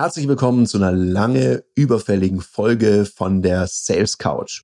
Herzlich 0.00 0.28
willkommen 0.28 0.64
zu 0.64 0.78
einer 0.78 0.92
lange 0.92 1.62
überfälligen 1.74 2.40
Folge 2.40 3.04
von 3.04 3.42
der 3.42 3.66
Sales 3.66 4.16
Couch. 4.16 4.62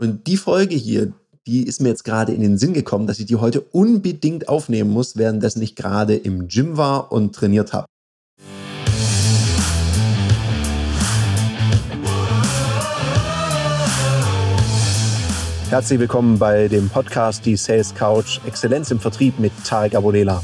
Und 0.00 0.26
die 0.26 0.36
Folge 0.36 0.74
hier, 0.74 1.12
die 1.46 1.62
ist 1.62 1.80
mir 1.80 1.90
jetzt 1.90 2.02
gerade 2.02 2.32
in 2.32 2.40
den 2.40 2.58
Sinn 2.58 2.74
gekommen, 2.74 3.06
dass 3.06 3.20
ich 3.20 3.26
die 3.26 3.36
heute 3.36 3.60
unbedingt 3.60 4.48
aufnehmen 4.48 4.90
muss, 4.90 5.16
währenddessen 5.16 5.62
ich 5.62 5.76
gerade 5.76 6.16
im 6.16 6.48
Gym 6.48 6.76
war 6.76 7.12
und 7.12 7.36
trainiert 7.36 7.72
habe. 7.72 7.86
Herzlich 15.70 16.00
willkommen 16.00 16.40
bei 16.40 16.66
dem 16.66 16.88
Podcast 16.88 17.46
Die 17.46 17.56
Sales 17.56 17.94
Couch 17.94 18.40
Exzellenz 18.44 18.90
im 18.90 18.98
Vertrieb 18.98 19.38
mit 19.38 19.52
Tarek 19.64 19.94
Abodela. 19.94 20.42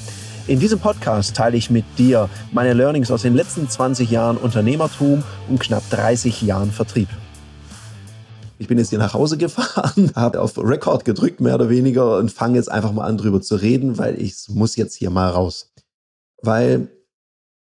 In 0.51 0.59
diesem 0.59 0.81
Podcast 0.81 1.37
teile 1.37 1.57
ich 1.57 1.71
mit 1.71 1.85
dir 1.97 2.29
meine 2.51 2.73
Learnings 2.73 3.13
aus 3.13 3.23
den 3.23 3.37
letzten 3.37 3.69
20 3.69 4.11
Jahren 4.11 4.37
Unternehmertum 4.37 5.23
und 5.49 5.61
knapp 5.61 5.89
30 5.91 6.43
Jahren 6.43 6.73
Vertrieb. 6.73 7.07
Ich 8.59 8.67
bin 8.67 8.77
jetzt 8.77 8.91
hier 8.91 8.99
nach 8.99 9.15
Hause 9.15 9.39
gefahren, 9.39 10.11
habe 10.17 10.41
auf 10.41 10.59
Record 10.59 11.05
gedrückt, 11.05 11.41
mehr 11.41 11.55
oder 11.55 11.69
weniger, 11.69 12.17
und 12.17 12.33
fange 12.33 12.57
jetzt 12.57 12.69
einfach 12.69 12.91
mal 12.91 13.07
an, 13.07 13.17
drüber 13.17 13.41
zu 13.41 13.55
reden, 13.55 13.97
weil 13.97 14.21
ich 14.21 14.49
muss 14.49 14.75
jetzt 14.75 14.97
hier 14.97 15.11
mal 15.11 15.29
raus. 15.29 15.73
Weil, 16.43 16.89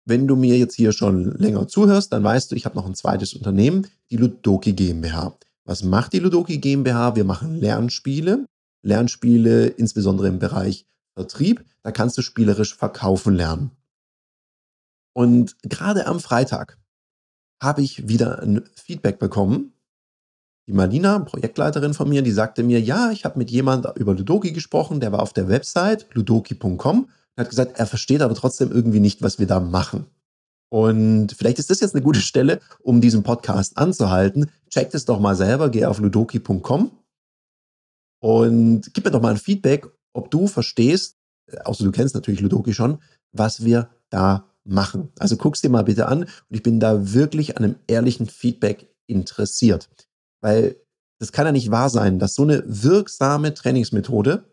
wenn 0.03 0.27
du 0.27 0.35
mir 0.35 0.57
jetzt 0.57 0.75
hier 0.75 0.91
schon 0.91 1.37
länger 1.37 1.69
zuhörst, 1.69 2.11
dann 2.11 2.25
weißt 2.25 2.51
du, 2.51 2.57
ich 2.57 2.65
habe 2.65 2.75
noch 2.75 2.85
ein 2.85 2.95
zweites 2.95 3.33
Unternehmen, 3.33 3.87
die 4.11 4.17
Ludoki 4.17 4.73
GmbH. 4.73 5.37
Was 5.63 5.85
macht 5.85 6.11
die 6.11 6.19
Ludoki 6.19 6.57
GmbH? 6.57 7.15
Wir 7.15 7.23
machen 7.23 7.61
Lernspiele. 7.61 8.45
Lernspiele 8.85 9.67
insbesondere 9.67 10.27
im 10.27 10.39
Bereich 10.39 10.85
Vertrieb, 11.15 11.63
da 11.83 11.91
kannst 11.91 12.17
du 12.17 12.21
spielerisch 12.21 12.75
verkaufen 12.75 13.35
lernen. 13.35 13.71
Und 15.13 15.55
gerade 15.63 16.07
am 16.07 16.19
Freitag 16.19 16.79
habe 17.61 17.81
ich 17.81 18.07
wieder 18.07 18.41
ein 18.41 18.63
Feedback 18.75 19.19
bekommen. 19.19 19.73
Die 20.67 20.73
Marlina, 20.73 21.19
Projektleiterin 21.19 21.93
von 21.93 22.09
mir, 22.09 22.21
die 22.21 22.31
sagte 22.31 22.63
mir, 22.63 22.81
ja, 22.81 23.11
ich 23.11 23.25
habe 23.25 23.37
mit 23.37 23.51
jemand 23.51 23.85
über 23.97 24.13
Ludoki 24.13 24.51
gesprochen, 24.51 24.99
der 24.99 25.11
war 25.11 25.21
auf 25.21 25.33
der 25.33 25.49
Website 25.49 26.07
ludoki.com 26.13 27.03
und 27.03 27.09
hat 27.37 27.49
gesagt, 27.49 27.77
er 27.77 27.85
versteht 27.85 28.21
aber 28.21 28.33
trotzdem 28.33 28.71
irgendwie 28.71 28.99
nicht, 28.99 29.21
was 29.21 29.39
wir 29.39 29.47
da 29.47 29.59
machen. 29.59 30.07
Und 30.69 31.33
vielleicht 31.33 31.59
ist 31.59 31.69
das 31.69 31.81
jetzt 31.81 31.93
eine 31.93 32.03
gute 32.03 32.21
Stelle, 32.21 32.59
um 32.81 32.99
diesen 32.99 33.21
Podcast 33.21 33.77
anzuhalten. 33.77 34.49
Check 34.69 34.93
es 34.93 35.05
doch 35.05 35.19
mal 35.19 35.35
selber, 35.35 35.69
geh 35.69 35.85
auf 35.85 35.99
ludoki.com 35.99 36.91
und 38.19 38.93
gib 38.93 39.05
mir 39.05 39.11
doch 39.11 39.21
mal 39.21 39.31
ein 39.31 39.37
Feedback, 39.37 39.85
ob 40.13 40.31
du 40.31 40.47
verstehst, 40.47 41.17
äh, 41.47 41.57
außer 41.59 41.83
du 41.83 41.91
kennst 41.91 42.15
natürlich 42.15 42.41
Ludoki 42.41 42.73
schon, 42.73 42.99
was 43.31 43.63
wir 43.63 43.89
da 44.09 44.45
machen. 44.63 45.11
Also 45.19 45.35
guck's 45.35 45.61
dir 45.61 45.69
mal 45.69 45.83
bitte 45.83 46.07
an 46.07 46.23
und 46.23 46.29
ich 46.49 46.63
bin 46.63 46.79
da 46.79 47.13
wirklich 47.13 47.57
an 47.57 47.63
einem 47.63 47.75
ehrlichen 47.87 48.27
Feedback 48.27 48.87
interessiert. 49.07 49.89
Weil 50.41 50.77
das 51.19 51.31
kann 51.31 51.45
ja 51.45 51.51
nicht 51.51 51.71
wahr 51.71 51.89
sein, 51.89 52.19
dass 52.19 52.35
so 52.35 52.43
eine 52.43 52.63
wirksame 52.65 53.53
Trainingsmethode 53.53 54.45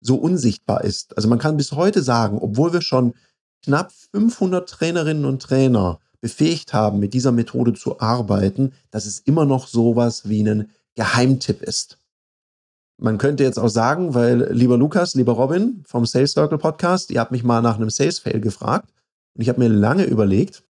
so 0.00 0.16
unsichtbar 0.16 0.84
ist. 0.84 1.16
Also 1.16 1.28
man 1.28 1.38
kann 1.38 1.56
bis 1.56 1.72
heute 1.72 2.02
sagen, 2.02 2.38
obwohl 2.40 2.72
wir 2.72 2.80
schon 2.80 3.14
knapp 3.62 3.92
500 4.12 4.68
Trainerinnen 4.68 5.24
und 5.24 5.42
Trainer 5.42 6.00
befähigt 6.20 6.72
haben, 6.72 6.98
mit 6.98 7.14
dieser 7.14 7.32
Methode 7.32 7.74
zu 7.74 8.00
arbeiten, 8.00 8.72
dass 8.90 9.06
es 9.06 9.20
immer 9.20 9.44
noch 9.44 9.66
sowas 9.66 10.28
wie 10.28 10.42
ein 10.42 10.70
Geheimtipp 10.94 11.62
ist. 11.62 11.98
Man 13.02 13.16
könnte 13.16 13.44
jetzt 13.44 13.58
auch 13.58 13.68
sagen, 13.68 14.12
weil 14.12 14.52
lieber 14.52 14.76
Lukas, 14.76 15.14
lieber 15.14 15.32
Robin 15.32 15.82
vom 15.86 16.04
Sales 16.04 16.32
Circle 16.32 16.58
Podcast, 16.58 17.10
ihr 17.10 17.20
habt 17.20 17.32
mich 17.32 17.42
mal 17.42 17.62
nach 17.62 17.76
einem 17.76 17.88
Sales 17.88 18.18
Fail 18.18 18.42
gefragt 18.42 18.90
und 19.34 19.40
ich 19.40 19.48
habe 19.48 19.58
mir 19.58 19.68
lange 19.68 20.04
überlegt, 20.04 20.62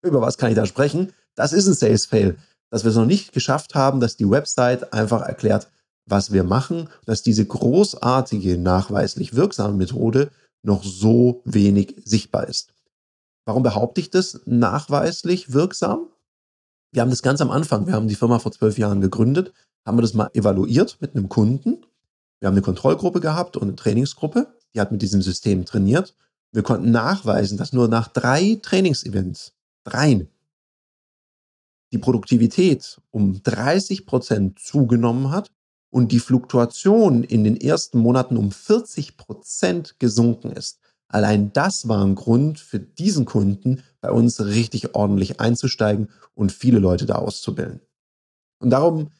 über 0.00 0.20
was 0.20 0.38
kann 0.38 0.50
ich 0.50 0.54
da 0.54 0.66
sprechen? 0.66 1.12
Das 1.34 1.52
ist 1.52 1.66
ein 1.66 1.74
Sales 1.74 2.06
Fail, 2.06 2.36
dass 2.70 2.84
wir 2.84 2.90
es 2.90 2.96
noch 2.96 3.06
nicht 3.06 3.32
geschafft 3.32 3.74
haben, 3.74 3.98
dass 3.98 4.16
die 4.16 4.30
Website 4.30 4.92
einfach 4.92 5.22
erklärt, 5.22 5.68
was 6.06 6.30
wir 6.30 6.44
machen, 6.44 6.90
dass 7.06 7.24
diese 7.24 7.44
großartige, 7.44 8.56
nachweislich 8.56 9.34
wirksame 9.34 9.76
Methode 9.76 10.30
noch 10.62 10.84
so 10.84 11.42
wenig 11.44 11.96
sichtbar 12.04 12.46
ist. 12.46 12.72
Warum 13.46 13.64
behaupte 13.64 14.00
ich 14.00 14.10
das 14.10 14.42
nachweislich 14.44 15.52
wirksam? 15.52 16.06
Wir 16.92 17.02
haben 17.02 17.10
das 17.10 17.22
ganz 17.22 17.40
am 17.40 17.50
Anfang, 17.50 17.88
wir 17.88 17.94
haben 17.94 18.06
die 18.06 18.14
Firma 18.14 18.38
vor 18.38 18.52
zwölf 18.52 18.78
Jahren 18.78 19.00
gegründet 19.00 19.52
haben 19.84 19.98
wir 19.98 20.02
das 20.02 20.14
mal 20.14 20.30
evaluiert 20.34 20.98
mit 21.00 21.14
einem 21.14 21.28
Kunden. 21.28 21.84
Wir 22.40 22.48
haben 22.48 22.54
eine 22.54 22.62
Kontrollgruppe 22.62 23.20
gehabt 23.20 23.56
und 23.56 23.64
eine 23.64 23.76
Trainingsgruppe, 23.76 24.54
die 24.74 24.80
hat 24.80 24.92
mit 24.92 25.02
diesem 25.02 25.22
System 25.22 25.64
trainiert. 25.64 26.16
Wir 26.52 26.62
konnten 26.62 26.90
nachweisen, 26.90 27.58
dass 27.58 27.72
nur 27.72 27.88
nach 27.88 28.08
drei 28.08 28.58
Trainingsevents, 28.62 29.54
dreien, 29.84 30.28
die 31.92 31.98
Produktivität 31.98 33.00
um 33.10 33.42
30 33.42 34.06
Prozent 34.06 34.58
zugenommen 34.58 35.30
hat 35.30 35.50
und 35.90 36.10
die 36.10 36.18
Fluktuation 36.18 37.22
in 37.22 37.44
den 37.44 37.56
ersten 37.56 37.98
Monaten 37.98 38.36
um 38.36 38.50
40 38.50 39.16
Prozent 39.16 40.00
gesunken 40.00 40.50
ist. 40.50 40.80
Allein 41.08 41.52
das 41.52 41.86
war 41.86 42.04
ein 42.04 42.16
Grund 42.16 42.58
für 42.58 42.80
diesen 42.80 43.24
Kunden, 43.24 43.82
bei 44.00 44.10
uns 44.10 44.44
richtig 44.44 44.96
ordentlich 44.96 45.38
einzusteigen 45.38 46.08
und 46.34 46.50
viele 46.50 46.80
Leute 46.80 47.06
da 47.06 47.14
auszubilden. 47.14 47.80
Und 48.58 48.70
darum 48.70 49.12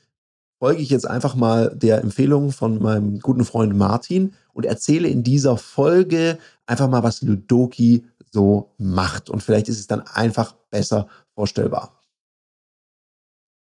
folge 0.59 0.83
ich 0.83 0.91
jetzt 0.91 1.07
einfach 1.07 1.35
mal 1.35 1.75
der 1.75 2.01
Empfehlung 2.01 2.53
von 2.53 2.81
meinem 2.81 3.21
guten 3.21 3.45
Freund 3.45 3.77
Martin 3.77 4.35
und 4.53 4.65
erzähle 4.67 5.09
in 5.09 5.23
dieser 5.23 5.57
Folge 5.57 6.39
einfach 6.67 6.89
mal, 6.89 7.03
was 7.03 7.23
Ludoki 7.23 8.07
so 8.31 8.73
macht. 8.79 9.31
Und 9.31 9.43
vielleicht 9.43 9.69
ist 9.69 9.79
es 9.79 9.87
dann 9.87 10.01
einfach 10.03 10.55
besser 10.71 11.09
vorstellbar. 11.35 12.01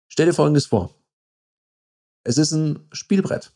Stell 0.08 0.26
dir 0.26 0.34
Folgendes 0.34 0.66
vor. 0.66 0.96
Es 2.24 2.38
ist 2.38 2.52
ein 2.52 2.88
Spielbrett. 2.92 3.52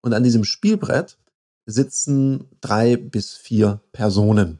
Und 0.00 0.14
an 0.14 0.22
diesem 0.22 0.44
Spielbrett 0.44 1.18
sitzen 1.66 2.48
drei 2.60 2.96
bis 2.96 3.34
vier 3.34 3.80
Personen. 3.92 4.58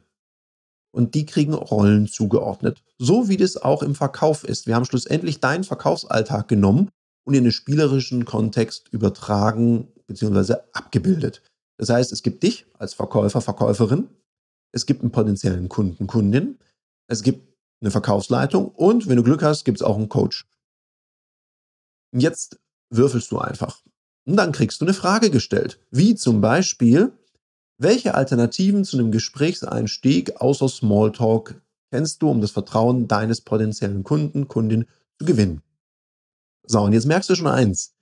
Und 0.91 1.15
die 1.15 1.25
kriegen 1.25 1.53
Rollen 1.53 2.07
zugeordnet. 2.07 2.83
So 2.97 3.27
wie 3.27 3.37
das 3.37 3.57
auch 3.57 3.81
im 3.81 3.95
Verkauf 3.95 4.43
ist. 4.43 4.67
Wir 4.67 4.75
haben 4.75 4.85
schlussendlich 4.85 5.39
deinen 5.39 5.63
Verkaufsalltag 5.63 6.47
genommen 6.47 6.89
und 7.25 7.33
in 7.33 7.43
den 7.43 7.51
spielerischen 7.51 8.25
Kontext 8.25 8.89
übertragen 8.91 9.87
bzw. 10.07 10.55
abgebildet. 10.73 11.41
Das 11.77 11.89
heißt, 11.89 12.11
es 12.11 12.23
gibt 12.23 12.43
dich 12.43 12.65
als 12.77 12.93
Verkäufer, 12.93 13.41
Verkäuferin, 13.41 14.09
es 14.71 14.85
gibt 14.85 15.01
einen 15.01 15.11
potenziellen 15.11 15.69
Kunden, 15.69 16.07
Kundin, 16.07 16.59
es 17.07 17.23
gibt 17.23 17.47
eine 17.81 17.91
Verkaufsleitung 17.91 18.69
und 18.69 19.07
wenn 19.07 19.17
du 19.17 19.23
Glück 19.23 19.43
hast, 19.43 19.65
gibt 19.65 19.79
es 19.79 19.81
auch 19.81 19.97
einen 19.97 20.09
Coach. 20.09 20.45
Jetzt 22.15 22.59
würfelst 22.89 23.31
du 23.31 23.39
einfach. 23.39 23.81
Und 24.25 24.37
dann 24.37 24.51
kriegst 24.51 24.79
du 24.79 24.85
eine 24.85 24.93
Frage 24.93 25.29
gestellt, 25.29 25.79
wie 25.91 26.15
zum 26.15 26.41
Beispiel, 26.41 27.11
welche 27.77 28.15
Alternativen 28.15 28.85
zu 28.85 28.97
einem 28.97 29.11
Gesprächseinstieg 29.11 30.39
außer 30.39 30.69
Smalltalk 30.69 31.61
kennst 31.91 32.21
du, 32.21 32.29
um 32.29 32.39
das 32.39 32.51
Vertrauen 32.51 33.07
deines 33.07 33.41
potenziellen 33.41 34.03
Kunden, 34.03 34.47
Kundin 34.47 34.85
zu 35.19 35.25
gewinnen? 35.25 35.61
So, 36.65 36.81
und 36.81 36.93
jetzt 36.93 37.05
merkst 37.05 37.29
du 37.29 37.35
schon 37.35 37.47
eins. 37.47 37.93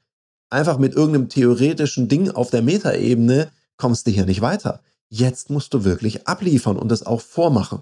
Einfach 0.49 0.77
mit 0.77 0.93
irgendeinem 0.93 1.29
theoretischen 1.29 2.07
Ding 2.07 2.29
auf 2.29 2.49
der 2.49 2.61
Metaebene 2.61 3.51
kommst 3.77 4.05
du 4.05 4.11
hier 4.11 4.25
nicht 4.25 4.41
weiter. 4.41 4.81
Jetzt 5.09 5.49
musst 5.49 5.73
du 5.73 5.83
wirklich 5.83 6.27
abliefern 6.27 6.77
und 6.77 6.89
das 6.89 7.05
auch 7.05 7.21
vormachen. 7.21 7.81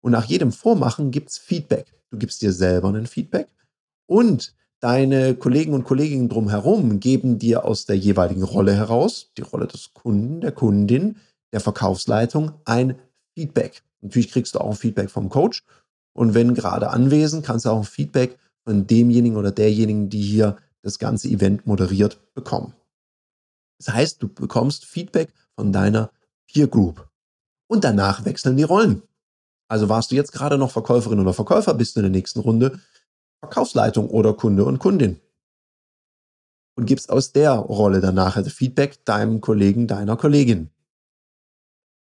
Und 0.00 0.12
nach 0.12 0.26
jedem 0.26 0.52
Vormachen 0.52 1.10
gibt's 1.10 1.38
Feedback. 1.38 1.86
Du 2.10 2.18
gibst 2.18 2.42
dir 2.42 2.52
selber 2.52 2.90
ein 2.90 3.06
Feedback 3.06 3.48
und 4.06 4.54
deine 4.80 5.34
Kollegen 5.34 5.72
und 5.72 5.84
Kolleginnen 5.84 6.28
drumherum 6.28 7.00
geben 7.00 7.38
dir 7.38 7.64
aus 7.64 7.86
der 7.86 7.96
jeweiligen 7.96 8.42
Rolle 8.42 8.74
heraus, 8.74 9.32
die 9.36 9.42
Rolle 9.42 9.66
des 9.66 9.94
Kunden, 9.94 10.42
der 10.42 10.52
Kundin, 10.52 11.16
der 11.52 11.60
Verkaufsleitung, 11.60 12.52
ein 12.66 12.98
Feedback. 13.34 13.82
Natürlich 14.02 14.30
kriegst 14.30 14.54
du 14.54 14.60
auch 14.60 14.70
ein 14.70 14.76
Feedback 14.76 15.10
vom 15.10 15.30
Coach. 15.30 15.64
Und 16.12 16.34
wenn 16.34 16.54
gerade 16.54 16.90
anwesend, 16.90 17.44
kannst 17.44 17.64
du 17.64 17.70
auch 17.70 17.78
ein 17.78 17.84
Feedback 17.84 18.38
von 18.64 18.86
demjenigen 18.86 19.36
oder 19.36 19.52
derjenigen, 19.52 20.08
die 20.08 20.22
hier 20.22 20.56
das 20.82 20.98
ganze 20.98 21.28
Event 21.28 21.66
moderiert, 21.66 22.20
bekommen. 22.34 22.74
Das 23.78 23.94
heißt, 23.94 24.22
du 24.22 24.28
bekommst 24.28 24.84
Feedback 24.84 25.32
von 25.54 25.72
deiner 25.72 26.10
Peer 26.46 26.68
Group. 26.68 27.08
Und 27.66 27.84
danach 27.84 28.24
wechseln 28.24 28.56
die 28.56 28.62
Rollen. 28.62 29.02
Also 29.68 29.88
warst 29.88 30.10
du 30.10 30.14
jetzt 30.14 30.32
gerade 30.32 30.58
noch 30.58 30.70
Verkäuferin 30.70 31.20
oder 31.20 31.32
Verkäufer, 31.32 31.74
bist 31.74 31.96
du 31.96 32.00
in 32.00 32.04
der 32.04 32.10
nächsten 32.10 32.40
Runde 32.40 32.80
Verkaufsleitung 33.40 34.08
oder 34.08 34.34
Kunde 34.34 34.64
und 34.64 34.78
Kundin. 34.78 35.20
Und 36.76 36.86
gibst 36.86 37.10
aus 37.10 37.32
der 37.32 37.52
Rolle 37.52 38.00
danach 38.00 38.36
also 38.36 38.50
Feedback 38.50 39.04
deinem 39.04 39.40
Kollegen, 39.40 39.86
deiner 39.86 40.16
Kollegin. 40.16 40.70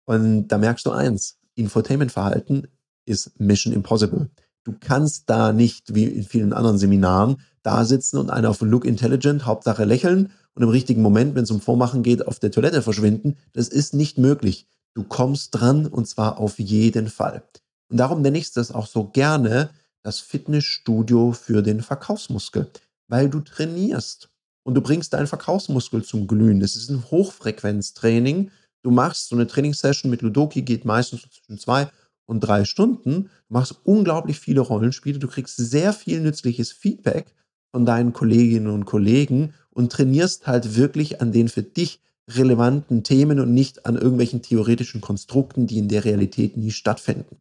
Und 0.05 0.49
da 0.49 0.59
merkst 0.59 0.85
du 0.87 0.91
eins, 0.91 1.39
Infotainment-Verhalten 1.55 2.69
ist 3.05 3.39
Mission 3.39 3.73
Impossible. 3.73 4.31
Du 4.65 4.75
kannst 4.79 5.31
da 5.31 5.53
nicht, 5.53 5.95
wie 5.95 6.05
in 6.05 6.25
vielen 6.25 6.53
anderen 6.53 6.79
Seminaren, 6.79 7.41
da 7.63 7.85
sitzen 7.85 8.19
und 8.19 8.31
einer 8.31 8.51
auf 8.51 8.61
Look 8.61 8.85
Intelligent, 8.85 9.47
Hauptsache 9.47 9.85
lächeln 9.85 10.31
und 10.55 10.63
im 10.63 10.69
richtigen 10.69 11.03
Moment, 11.03 11.35
wenn 11.35 11.45
es 11.45 11.51
um 11.51 11.61
Vormachen 11.61 12.03
geht, 12.03 12.27
auf 12.27 12.39
der 12.39 12.51
Toilette 12.51 12.83
verschwinden. 12.83 13.37
Das 13.53 13.69
ist 13.69 13.95
nicht 13.95 14.19
möglich. 14.19 14.67
Du 14.95 15.05
kommst 15.05 15.51
dran 15.53 15.87
und 15.87 16.09
zwar 16.09 16.39
auf 16.39 16.59
jeden 16.59 17.09
Fall. 17.09 17.43
Und 17.89 17.99
darum 17.99 18.23
nenne 18.23 18.39
ich 18.39 18.53
das 18.53 18.73
auch 18.73 18.87
so 18.87 19.05
gerne 19.05 19.71
das 20.03 20.21
Fitnessstudio 20.21 21.33
für 21.33 21.63
den 21.63 21.81
Verkaufsmuskel, 21.83 22.71
weil 23.09 23.31
du 23.31 23.41
trainierst 23.41 24.31
und 24.65 24.75
du 24.75 24.81
bringst 24.81 25.13
deinen 25.13 25.27
Verkaufsmuskel 25.27 26.03
zum 26.03 26.27
Glühen. 26.27 26.61
Es 26.63 26.77
ist 26.77 26.91
ein 26.91 27.05
Hochfrequenztraining. 27.11 28.51
Du 28.83 28.91
machst 28.91 29.29
so 29.29 29.37
eine 29.37 29.47
Trainingssession 29.47 30.11
mit 30.11 30.23
Ludoki, 30.23 30.63
geht 30.63 30.85
meistens 30.85 31.23
zwischen 31.23 31.59
zwei 31.59 31.89
und 32.29 32.41
drei 32.41 32.65
Stunden. 32.65 33.31
Du 33.49 33.55
machst 33.55 33.81
unglaublich 33.85 34.39
viele 34.39 34.61
Rollenspiele. 34.61 35.19
Du 35.19 35.29
kriegst 35.29 35.57
sehr 35.57 35.93
viel 35.93 36.21
nützliches 36.21 36.71
Feedback 36.71 37.35
von 37.73 37.85
deinen 37.85 38.13
Kolleginnen 38.13 38.69
und 38.69 38.85
Kollegen 38.85 39.55
und 39.71 39.91
trainierst 39.91 40.47
halt 40.47 40.77
wirklich 40.77 41.21
an 41.21 41.33
den 41.33 41.49
für 41.49 41.63
dich 41.63 42.01
relevanten 42.31 43.03
Themen 43.03 43.41
und 43.41 43.55
nicht 43.55 43.87
an 43.87 43.97
irgendwelchen 43.97 44.43
theoretischen 44.43 45.01
Konstrukten, 45.01 45.67
die 45.67 45.79
in 45.79 45.89
der 45.89 46.05
Realität 46.05 46.57
nie 46.57 46.71
stattfinden. 46.71 47.41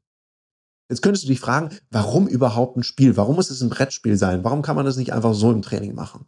Jetzt 0.89 1.01
könntest 1.01 1.25
du 1.25 1.27
dich 1.27 1.41
fragen, 1.41 1.77
warum 1.91 2.27
überhaupt 2.27 2.77
ein 2.77 2.83
Spiel? 2.83 3.17
Warum 3.17 3.35
muss 3.35 3.49
es 3.49 3.61
ein 3.61 3.69
Brettspiel 3.69 4.15
sein? 4.15 4.45
Warum 4.45 4.61
kann 4.61 4.77
man 4.77 4.85
das 4.85 4.95
nicht 4.95 5.11
einfach 5.11 5.33
so 5.33 5.51
im 5.51 5.61
Training 5.61 5.93
machen? 5.93 6.25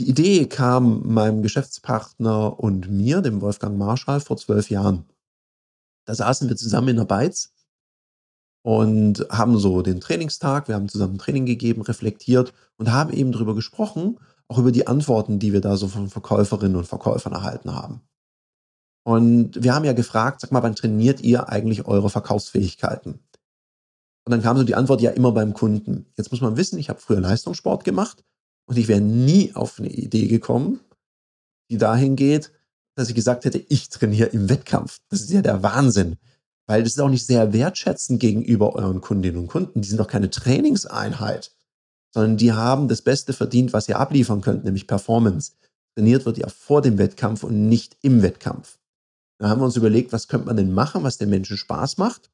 Die 0.00 0.08
Idee 0.08 0.46
kam 0.46 1.06
meinem 1.06 1.42
Geschäftspartner 1.42 2.58
und 2.58 2.90
mir, 2.90 3.20
dem 3.20 3.40
Wolfgang 3.40 3.78
Marschall, 3.78 4.20
vor 4.20 4.36
zwölf 4.36 4.70
Jahren. 4.70 5.04
Da 6.08 6.14
saßen 6.14 6.48
wir 6.48 6.56
zusammen 6.56 6.88
in 6.88 6.96
der 6.96 7.04
Beiz 7.04 7.52
und 8.62 9.26
haben 9.28 9.58
so 9.58 9.82
den 9.82 10.00
Trainingstag, 10.00 10.66
wir 10.66 10.74
haben 10.74 10.88
zusammen 10.88 11.18
Training 11.18 11.44
gegeben, 11.44 11.82
reflektiert 11.82 12.54
und 12.78 12.90
haben 12.90 13.12
eben 13.12 13.30
darüber 13.30 13.54
gesprochen, 13.54 14.18
auch 14.48 14.56
über 14.56 14.72
die 14.72 14.86
Antworten, 14.86 15.38
die 15.38 15.52
wir 15.52 15.60
da 15.60 15.76
so 15.76 15.86
von 15.86 16.08
Verkäuferinnen 16.08 16.76
und 16.76 16.86
Verkäufern 16.86 17.34
erhalten 17.34 17.74
haben. 17.74 18.00
Und 19.04 19.62
wir 19.62 19.74
haben 19.74 19.84
ja 19.84 19.92
gefragt, 19.92 20.40
sag 20.40 20.50
mal, 20.50 20.62
wann 20.62 20.74
trainiert 20.74 21.20
ihr 21.20 21.50
eigentlich 21.50 21.84
eure 21.84 22.08
Verkaufsfähigkeiten? 22.08 23.20
Und 24.24 24.30
dann 24.30 24.40
kam 24.40 24.56
so 24.56 24.64
die 24.64 24.76
Antwort, 24.76 25.02
ja, 25.02 25.10
immer 25.10 25.32
beim 25.32 25.52
Kunden. 25.52 26.06
Jetzt 26.16 26.30
muss 26.30 26.40
man 26.40 26.56
wissen, 26.56 26.78
ich 26.78 26.88
habe 26.88 27.00
früher 27.00 27.20
Leistungssport 27.20 27.84
gemacht 27.84 28.24
und 28.64 28.78
ich 28.78 28.88
wäre 28.88 29.02
nie 29.02 29.54
auf 29.54 29.78
eine 29.78 29.90
Idee 29.90 30.26
gekommen, 30.26 30.80
die 31.70 31.76
dahin 31.76 32.16
geht, 32.16 32.50
dass 32.98 33.08
ich 33.08 33.14
gesagt 33.14 33.44
hätte, 33.44 33.58
ich 33.58 33.88
trainiere 33.88 34.28
im 34.30 34.48
Wettkampf. 34.48 34.98
Das 35.08 35.20
ist 35.20 35.30
ja 35.30 35.42
der 35.42 35.62
Wahnsinn. 35.62 36.16
Weil 36.66 36.82
das 36.82 36.92
ist 36.92 37.00
auch 37.00 37.08
nicht 37.08 37.26
sehr 37.26 37.52
wertschätzend 37.52 38.20
gegenüber 38.20 38.74
euren 38.74 39.00
Kundinnen 39.00 39.40
und 39.40 39.48
Kunden. 39.48 39.80
Die 39.80 39.88
sind 39.88 39.98
doch 39.98 40.08
keine 40.08 40.28
Trainingseinheit 40.28 41.50
sondern 42.12 42.36
die 42.36 42.52
haben 42.52 42.88
das 42.88 43.02
Beste 43.02 43.32
verdient, 43.32 43.72
was 43.72 43.88
ihr 43.88 43.98
abliefern 43.98 44.40
könnt, 44.40 44.64
nämlich 44.64 44.86
Performance. 44.86 45.52
Trainiert 45.94 46.26
wird 46.26 46.38
ja 46.38 46.48
vor 46.48 46.82
dem 46.82 46.98
Wettkampf 46.98 47.44
und 47.44 47.68
nicht 47.68 47.96
im 48.02 48.22
Wettkampf. 48.22 48.78
Da 49.38 49.48
haben 49.48 49.60
wir 49.60 49.66
uns 49.66 49.76
überlegt, 49.76 50.12
was 50.12 50.28
könnte 50.28 50.46
man 50.46 50.56
denn 50.56 50.72
machen, 50.72 51.02
was 51.02 51.18
den 51.18 51.30
Menschen 51.30 51.56
Spaß 51.56 51.98
macht 51.98 52.30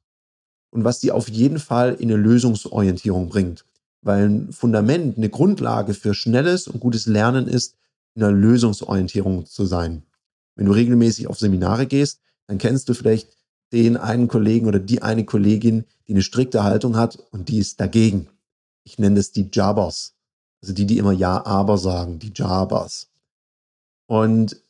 und 0.71 0.83
was 0.83 0.99
die 0.99 1.11
auf 1.11 1.29
jeden 1.29 1.59
Fall 1.59 1.93
in 1.93 2.09
eine 2.09 2.19
Lösungsorientierung 2.19 3.29
bringt. 3.29 3.65
Weil 4.01 4.29
ein 4.29 4.51
Fundament, 4.51 5.17
eine 5.17 5.29
Grundlage 5.29 5.93
für 5.93 6.13
schnelles 6.13 6.67
und 6.67 6.79
gutes 6.79 7.05
Lernen 7.05 7.47
ist, 7.47 7.75
in 8.15 8.23
einer 8.23 8.31
Lösungsorientierung 8.31 9.45
zu 9.45 9.65
sein. 9.65 10.03
Wenn 10.55 10.65
du 10.65 10.71
regelmäßig 10.71 11.27
auf 11.27 11.37
Seminare 11.37 11.85
gehst, 11.85 12.19
dann 12.47 12.57
kennst 12.57 12.89
du 12.89 12.93
vielleicht 12.93 13.29
den 13.73 13.97
einen 13.97 14.27
Kollegen 14.27 14.67
oder 14.67 14.79
die 14.79 15.01
eine 15.01 15.25
Kollegin, 15.25 15.85
die 16.07 16.13
eine 16.13 16.21
strikte 16.21 16.63
Haltung 16.63 16.95
hat 16.95 17.17
und 17.31 17.49
die 17.49 17.59
ist 17.59 17.79
dagegen 17.79 18.27
ich 18.85 18.99
nenne 18.99 19.19
es 19.19 19.31
die 19.31 19.49
Jabbers. 19.51 20.13
Also 20.61 20.73
die, 20.73 20.85
die 20.85 20.97
immer 20.97 21.11
Ja, 21.11 21.45
aber 21.45 21.77
sagen, 21.77 22.19
die 22.19 22.31
Jabbers. 22.33 23.09
Und 24.07 24.61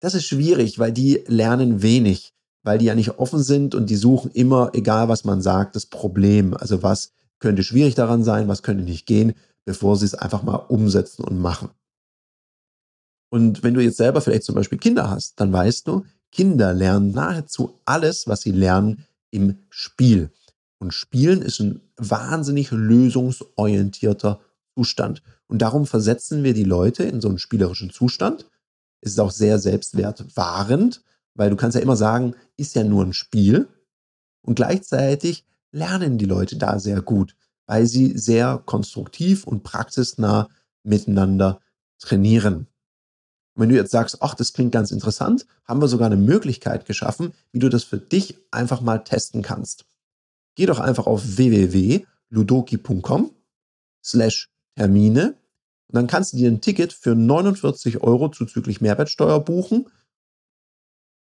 das 0.00 0.14
ist 0.14 0.26
schwierig, 0.26 0.78
weil 0.78 0.92
die 0.92 1.24
lernen 1.26 1.82
wenig, 1.82 2.34
weil 2.62 2.78
die 2.78 2.86
ja 2.86 2.94
nicht 2.94 3.18
offen 3.18 3.42
sind 3.42 3.74
und 3.74 3.90
die 3.90 3.96
suchen 3.96 4.30
immer, 4.30 4.70
egal 4.74 5.08
was 5.08 5.24
man 5.24 5.42
sagt, 5.42 5.74
das 5.74 5.86
Problem. 5.86 6.54
Also 6.54 6.82
was 6.82 7.12
könnte 7.38 7.64
schwierig 7.64 7.94
daran 7.94 8.22
sein, 8.22 8.48
was 8.48 8.62
könnte 8.62 8.84
nicht 8.84 9.06
gehen, 9.06 9.34
bevor 9.64 9.96
sie 9.96 10.04
es 10.04 10.14
einfach 10.14 10.42
mal 10.42 10.56
umsetzen 10.56 11.24
und 11.24 11.40
machen. 11.40 11.70
Und 13.30 13.62
wenn 13.62 13.74
du 13.74 13.80
jetzt 13.80 13.96
selber 13.96 14.20
vielleicht 14.20 14.44
zum 14.44 14.56
Beispiel 14.56 14.78
Kinder 14.78 15.08
hast, 15.08 15.40
dann 15.40 15.52
weißt 15.52 15.86
du, 15.86 16.04
Kinder 16.32 16.74
lernen 16.74 17.12
nahezu 17.12 17.78
alles, 17.84 18.26
was 18.26 18.42
sie 18.42 18.52
lernen, 18.52 19.06
im 19.30 19.58
Spiel. 19.70 20.30
Und 20.78 20.92
Spielen 20.92 21.42
ist 21.42 21.60
ein 21.60 21.80
wahnsinnig 21.96 22.70
lösungsorientierter 22.70 24.40
Zustand. 24.74 25.22
Und 25.46 25.62
darum 25.62 25.86
versetzen 25.86 26.42
wir 26.42 26.54
die 26.54 26.64
Leute 26.64 27.04
in 27.04 27.20
so 27.20 27.28
einen 27.28 27.38
spielerischen 27.38 27.90
Zustand. 27.90 28.46
Es 29.00 29.12
ist 29.12 29.20
auch 29.20 29.30
sehr 29.30 29.58
selbstwertwahrend, 29.58 31.02
weil 31.34 31.50
du 31.50 31.56
kannst 31.56 31.76
ja 31.76 31.82
immer 31.82 31.96
sagen, 31.96 32.34
ist 32.56 32.74
ja 32.74 32.84
nur 32.84 33.04
ein 33.04 33.12
Spiel. 33.12 33.68
Und 34.42 34.54
gleichzeitig 34.54 35.44
lernen 35.72 36.18
die 36.18 36.24
Leute 36.24 36.56
da 36.56 36.78
sehr 36.78 37.02
gut, 37.02 37.36
weil 37.66 37.86
sie 37.86 38.16
sehr 38.16 38.62
konstruktiv 38.64 39.46
und 39.46 39.62
praxisnah 39.62 40.48
miteinander 40.82 41.60
trainieren. 41.98 42.66
Und 43.60 43.64
wenn 43.64 43.74
du 43.74 43.76
jetzt 43.76 43.90
sagst, 43.90 44.22
ach, 44.22 44.34
das 44.34 44.54
klingt 44.54 44.72
ganz 44.72 44.90
interessant, 44.90 45.46
haben 45.64 45.82
wir 45.82 45.88
sogar 45.88 46.06
eine 46.06 46.16
Möglichkeit 46.16 46.86
geschaffen, 46.86 47.34
wie 47.52 47.58
du 47.58 47.68
das 47.68 47.84
für 47.84 47.98
dich 47.98 48.38
einfach 48.50 48.80
mal 48.80 48.98
testen 48.98 49.42
kannst 49.42 49.84
geh 50.60 50.66
doch 50.66 50.78
einfach 50.78 51.06
auf 51.06 51.38
www.ludoki.com 51.38 53.30
slash 54.04 54.50
Termine 54.76 55.34
und 55.88 55.96
dann 55.96 56.06
kannst 56.06 56.34
du 56.34 56.36
dir 56.36 56.50
ein 56.50 56.60
Ticket 56.60 56.92
für 56.92 57.14
49 57.14 58.02
Euro 58.02 58.28
zuzüglich 58.28 58.82
Mehrwertsteuer 58.82 59.40
buchen 59.40 59.88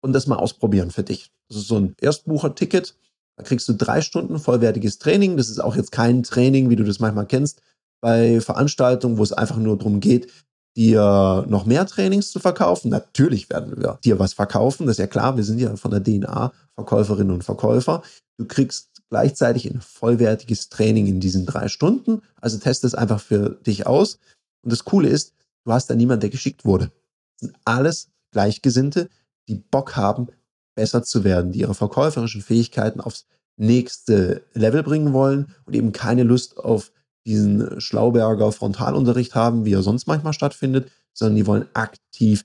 und 0.03 0.13
das 0.13 0.29
mal 0.29 0.37
ausprobieren 0.37 0.93
für 0.93 1.03
dich. 1.03 1.33
Das 1.49 1.57
ist 1.59 1.67
so 1.67 1.79
ein 1.79 1.97
Erstbucher-Ticket. 2.01 2.95
Da 3.37 3.43
kriegst 3.43 3.69
du 3.69 3.73
drei 3.73 4.01
Stunden 4.01 4.39
vollwertiges 4.39 4.99
Training. 4.99 5.37
Das 5.37 5.51
ist 5.51 5.59
auch 5.59 5.75
jetzt 5.75 5.91
kein 5.91 6.23
Training, 6.23 6.71
wie 6.71 6.77
du 6.77 6.85
das 6.85 7.01
manchmal 7.01 7.27
kennst, 7.27 7.61
bei 8.01 8.41
Veranstaltungen, 8.41 9.19
wo 9.19 9.25
es 9.25 9.33
einfach 9.33 9.57
nur 9.57 9.77
darum 9.77 9.99
geht, 9.99 10.31
dir 10.77 11.45
noch 11.49 11.67
mehr 11.67 11.87
Trainings 11.87 12.31
zu 12.31 12.41
verkaufen. 12.41 12.91
Natürlich 12.91 13.49
werden 13.51 13.77
wir 13.77 13.99
dir 14.05 14.19
was 14.19 14.33
verkaufen, 14.33 14.87
das 14.87 14.95
ist 14.95 15.01
ja 15.01 15.07
klar. 15.07 15.37
Wir 15.37 15.45
sind 15.45 15.59
ja 15.59 15.77
von 15.77 15.91
der 15.91 16.03
DNA 16.03 16.53
Verkäuferinnen 16.75 17.33
und 17.33 17.45
Verkäufer. 17.45 18.03
Du 18.37 18.47
kriegst 18.47 19.03
gleichzeitig 19.11 19.71
ein 19.71 19.81
vollwertiges 19.81 20.69
Training 20.69 21.07
in 21.07 21.21
diesen 21.21 21.47
drei 21.47 21.69
Stunden. 21.69 22.23
Also 22.41 22.59
teste 22.59 22.87
es 22.87 22.95
einfach 22.95 23.21
für 23.21 23.51
dich 23.51 23.87
aus. 23.87 24.19
Und 24.63 24.73
das 24.73 24.85
Coole 24.85 25.09
ist, 25.09 25.35
du 25.65 25.73
hast 25.73 25.89
da 25.89 25.95
niemanden, 25.95 26.23
der 26.23 26.31
geschickt 26.31 26.65
wurde. 26.65 26.87
Das 26.87 27.49
sind 27.49 27.57
alles 27.65 28.09
Gleichgesinnte, 28.33 29.09
die 29.49 29.55
Bock 29.55 29.95
haben, 29.95 30.29
besser 30.75 31.05
zu 31.05 31.23
werden, 31.23 31.53
die 31.53 31.61
ihre 31.61 31.75
verkäuferischen 31.75 32.43
Fähigkeiten 32.43 33.01
aufs 33.01 33.27
nächste 33.57 34.43
Level 34.55 34.83
bringen 34.83 35.13
wollen 35.13 35.55
und 35.65 35.77
eben 35.77 35.93
keine 35.93 36.25
Lust 36.25 36.57
auf 36.59 36.91
diesen 37.27 37.81
Schlauberger 37.81 38.53
Frontalunterricht 38.53 39.35
haben, 39.35 39.65
wie 39.65 39.73
er 39.73 39.83
sonst 39.83 40.07
manchmal 40.07 40.33
stattfindet, 40.33 40.91
sondern 41.13 41.37
die 41.37 41.47
wollen 41.47 41.67
aktiv 41.75 42.45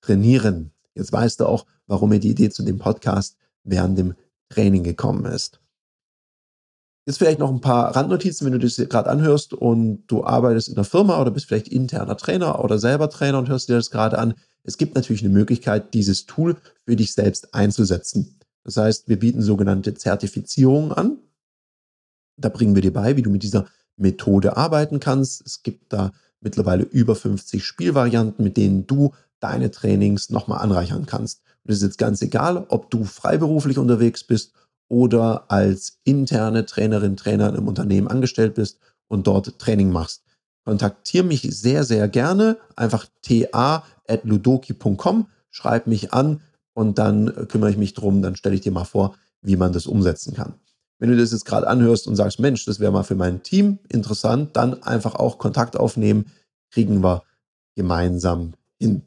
trainieren. 0.00 0.72
Jetzt 0.94 1.12
weißt 1.12 1.40
du 1.40 1.46
auch, 1.46 1.66
warum 1.86 2.10
mir 2.10 2.20
die 2.20 2.30
Idee 2.30 2.50
zu 2.50 2.62
dem 2.62 2.78
Podcast 2.78 3.36
während 3.64 3.98
dem 3.98 4.14
Training 4.48 4.82
gekommen 4.82 5.24
ist. 5.24 5.60
Jetzt 7.06 7.18
vielleicht 7.18 7.38
noch 7.38 7.50
ein 7.50 7.60
paar 7.60 7.96
Randnotizen, 7.96 8.44
wenn 8.44 8.52
du 8.52 8.58
das 8.58 8.76
gerade 8.76 9.10
anhörst 9.10 9.52
und 9.54 10.06
du 10.06 10.24
arbeitest 10.24 10.68
in 10.68 10.74
der 10.74 10.84
Firma 10.84 11.20
oder 11.20 11.30
bist 11.30 11.46
vielleicht 11.46 11.68
interner 11.68 12.16
Trainer 12.16 12.62
oder 12.62 12.78
selber 12.78 13.08
Trainer 13.08 13.38
und 13.38 13.48
hörst 13.48 13.68
dir 13.68 13.74
das 13.74 13.90
gerade 13.90 14.18
an. 14.18 14.34
Es 14.62 14.76
gibt 14.76 14.94
natürlich 14.94 15.24
eine 15.24 15.32
Möglichkeit, 15.32 15.94
dieses 15.94 16.26
Tool 16.26 16.56
für 16.84 16.96
dich 16.96 17.14
selbst 17.14 17.54
einzusetzen. 17.54 18.38
Das 18.64 18.76
heißt, 18.76 19.08
wir 19.08 19.18
bieten 19.18 19.42
sogenannte 19.42 19.94
Zertifizierungen 19.94 20.92
an. 20.92 21.18
Da 22.36 22.48
bringen 22.48 22.74
wir 22.74 22.82
dir 22.82 22.92
bei, 22.92 23.16
wie 23.16 23.22
du 23.22 23.30
mit 23.30 23.42
dieser 23.42 23.66
Methode 24.00 24.56
arbeiten 24.56 25.00
kannst. 25.00 25.46
Es 25.46 25.62
gibt 25.62 25.92
da 25.92 26.12
mittlerweile 26.40 26.84
über 26.84 27.14
50 27.14 27.64
Spielvarianten, 27.64 28.44
mit 28.44 28.56
denen 28.56 28.86
du 28.86 29.12
deine 29.40 29.70
Trainings 29.70 30.30
nochmal 30.30 30.60
anreichern 30.60 31.04
kannst. 31.06 31.42
Und 31.64 31.72
es 31.72 31.78
ist 31.78 31.82
jetzt 31.82 31.98
ganz 31.98 32.22
egal, 32.22 32.64
ob 32.68 32.90
du 32.90 33.04
freiberuflich 33.04 33.78
unterwegs 33.78 34.24
bist 34.24 34.52
oder 34.88 35.50
als 35.50 35.98
interne 36.04 36.66
Trainerin, 36.66 37.16
Trainer 37.16 37.54
im 37.54 37.68
Unternehmen 37.68 38.08
angestellt 38.08 38.54
bist 38.54 38.78
und 39.08 39.26
dort 39.26 39.58
Training 39.58 39.90
machst. 39.90 40.22
Kontaktiere 40.64 41.24
mich 41.24 41.42
sehr, 41.42 41.84
sehr 41.84 42.08
gerne. 42.08 42.58
Einfach 42.76 43.06
ta.ludoki.com, 43.22 45.26
schreib 45.50 45.86
mich 45.86 46.12
an 46.12 46.40
und 46.74 46.98
dann 46.98 47.48
kümmere 47.48 47.70
ich 47.70 47.76
mich 47.76 47.94
drum, 47.94 48.22
dann 48.22 48.36
stelle 48.36 48.54
ich 48.54 48.60
dir 48.60 48.72
mal 48.72 48.84
vor, 48.84 49.16
wie 49.42 49.56
man 49.56 49.72
das 49.72 49.86
umsetzen 49.86 50.34
kann. 50.34 50.54
Wenn 51.00 51.10
du 51.10 51.16
das 51.16 51.32
jetzt 51.32 51.46
gerade 51.46 51.66
anhörst 51.66 52.06
und 52.06 52.14
sagst, 52.14 52.38
Mensch, 52.38 52.66
das 52.66 52.78
wäre 52.78 52.92
mal 52.92 53.02
für 53.02 53.14
mein 53.14 53.42
Team 53.42 53.78
interessant, 53.88 54.54
dann 54.54 54.82
einfach 54.82 55.14
auch 55.14 55.38
Kontakt 55.38 55.76
aufnehmen, 55.76 56.26
kriegen 56.70 57.02
wir 57.02 57.24
gemeinsam 57.74 58.52
hin. 58.78 59.02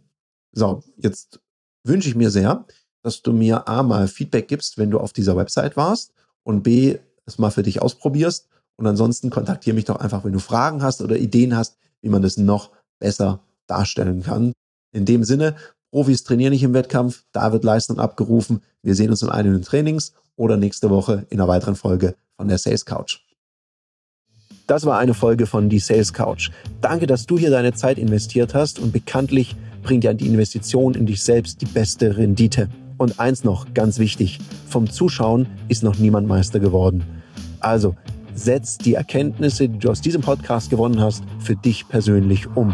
So, 0.51 0.83
jetzt 0.97 1.39
wünsche 1.83 2.09
ich 2.09 2.15
mir 2.15 2.31
sehr, 2.31 2.65
dass 3.03 3.21
du 3.21 3.31
mir 3.31 3.67
A 3.67 3.83
mal 3.83 4.07
Feedback 4.07 4.47
gibst, 4.47 4.79
wenn 4.79 4.89
du 4.89 4.99
auf 4.99 5.13
dieser 5.13 5.37
Website 5.37 5.77
warst 5.77 6.13
und 6.43 6.63
B 6.63 6.97
es 7.25 7.37
mal 7.37 7.51
für 7.51 7.63
dich 7.63 7.81
ausprobierst. 7.81 8.49
Und 8.75 8.87
ansonsten 8.87 9.29
kontaktiere 9.29 9.75
mich 9.75 9.85
doch 9.85 9.97
einfach, 9.97 10.25
wenn 10.25 10.33
du 10.33 10.39
Fragen 10.39 10.81
hast 10.81 11.01
oder 11.01 11.17
Ideen 11.17 11.55
hast, 11.55 11.77
wie 12.01 12.09
man 12.09 12.23
das 12.23 12.37
noch 12.37 12.71
besser 12.99 13.39
darstellen 13.67 14.23
kann. 14.23 14.51
In 14.93 15.05
dem 15.05 15.23
Sinne, 15.23 15.55
Profis 15.93 16.23
trainieren 16.23 16.53
nicht 16.53 16.63
im 16.63 16.73
Wettkampf, 16.73 17.23
da 17.33 17.51
wird 17.51 17.63
Leistung 17.63 17.99
abgerufen. 17.99 18.63
Wir 18.81 18.95
sehen 18.95 19.11
uns 19.11 19.21
in 19.21 19.29
einem 19.29 19.61
Trainings 19.61 20.13
oder 20.35 20.57
nächste 20.57 20.89
Woche 20.89 21.27
in 21.29 21.39
einer 21.39 21.47
weiteren 21.47 21.75
Folge 21.75 22.15
von 22.35 22.47
der 22.47 22.57
Sales 22.57 22.83
Couch. 22.83 23.19
Das 24.65 24.87
war 24.87 24.97
eine 24.97 25.13
Folge 25.13 25.45
von 25.45 25.69
Die 25.69 25.77
Sales 25.77 26.11
Couch. 26.11 26.49
Danke, 26.81 27.05
dass 27.05 27.27
du 27.27 27.37
hier 27.37 27.51
deine 27.51 27.73
Zeit 27.73 27.99
investiert 27.99 28.55
hast 28.55 28.79
und 28.79 28.91
bekanntlich 28.91 29.55
bringt 29.83 30.03
ja 30.03 30.15
die 30.15 30.25
Investition 30.25 30.95
in 30.95 31.05
dich 31.05 31.21
selbst 31.21 31.61
die 31.61 31.67
beste 31.67 32.17
Rendite. 32.17 32.69
Und 32.97 33.19
eins 33.19 33.43
noch, 33.43 33.75
ganz 33.75 33.99
wichtig, 33.99 34.39
vom 34.67 34.89
Zuschauen 34.89 35.45
ist 35.67 35.83
noch 35.83 35.99
niemand 35.99 36.27
Meister 36.27 36.59
geworden. 36.59 37.03
Also 37.59 37.95
setz 38.33 38.79
die 38.79 38.95
Erkenntnisse, 38.95 39.69
die 39.69 39.77
du 39.77 39.91
aus 39.91 40.01
diesem 40.01 40.23
Podcast 40.23 40.71
gewonnen 40.71 40.99
hast, 40.99 41.23
für 41.37 41.55
dich 41.55 41.87
persönlich 41.87 42.47
um. 42.55 42.73